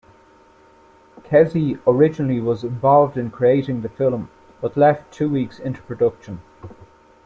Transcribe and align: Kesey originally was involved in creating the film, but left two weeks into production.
Kesey 1.19 1.77
originally 1.85 2.39
was 2.41 2.63
involved 2.63 3.17
in 3.17 3.29
creating 3.29 3.83
the 3.83 3.89
film, 3.89 4.31
but 4.59 4.75
left 4.75 5.11
two 5.11 5.29
weeks 5.29 5.59
into 5.59 5.79
production. 5.83 6.41